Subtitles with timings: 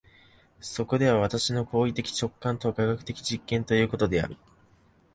[0.59, 4.35] そこでは私の行為的直観とは科学的実験ということである。